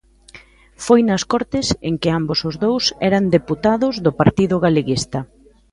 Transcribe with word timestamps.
Foi 0.85 0.99
nas 1.09 1.23
Cortes 1.31 1.67
en 1.87 1.93
que 2.01 2.09
ambos 2.19 2.39
os 2.49 2.55
dous 2.65 2.83
eran 3.09 3.23
deputados 3.37 3.95
do 4.05 4.11
Partido 4.21 4.55
Galeguista. 4.65 5.19